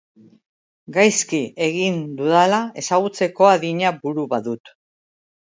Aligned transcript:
Gaizki 0.95 1.41
egin 1.65 2.01
dudala 2.21 2.63
ezagutzeko 2.85 3.49
adina 3.53 3.93
buru 4.07 4.29
badut. 4.33 4.77